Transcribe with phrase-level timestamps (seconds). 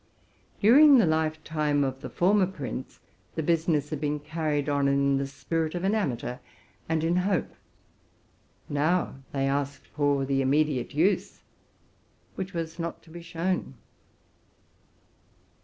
[0.59, 2.99] During the lifetime of the former prince,
[3.35, 6.39] the business had been carried on in the spirit of an amateur,
[6.89, 7.53] and in hope:
[8.67, 11.43] now they asked for the immediate use,
[12.33, 13.75] which was not to be shown.